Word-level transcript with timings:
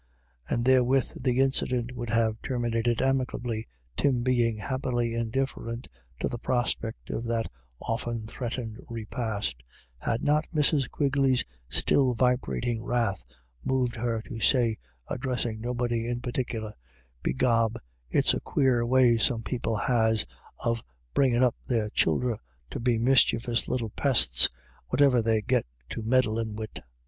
And 0.49 0.65
therewith 0.65 1.21
the 1.21 1.37
incident 1.41 1.91
would 1.95 2.09
have 2.09 2.41
ter 2.41 2.57
minated 2.57 3.01
amicably, 3.01 3.67
Tim 3.95 4.23
being, 4.23 4.57
happily 4.57 5.13
indifferent 5.13 5.87
to 6.19 6.27
the 6.27 6.39
prospect 6.39 7.11
of 7.11 7.23
that 7.25 7.51
often 7.79 8.25
threatened 8.25 8.79
repast, 8.89 9.61
had 9.99 10.23
not 10.23 10.49
Mrs. 10.49 10.89
Quigley's 10.89 11.45
still 11.69 12.15
vibrating 12.15 12.83
wrath 12.83 13.23
moved 13.63 13.95
her 13.95 14.23
to 14.23 14.39
say, 14.39 14.79
addressing 15.07 15.61
nobody 15.61 16.07
in 16.07 16.19
particular: 16.19 16.73
"Begob, 17.21 17.77
it's 18.09 18.33
a 18.33 18.39
quare 18.39 18.83
way 18.83 19.17
some 19.19 19.43
people 19.43 19.75
has 19.77 20.25
of 20.65 20.81
bringin' 21.13 21.43
up 21.43 21.53
their 21.67 21.91
childer 21.91 22.39
to 22.71 22.79
be 22.79 22.97
mischievous 22.97 23.67
little 23.67 23.89
pests, 23.91 24.49
whatever 24.87 25.21
they 25.21 25.43
get 25.43 25.67
to 25.89 26.01
meddlin' 26.01 26.55
wid." 26.55 26.81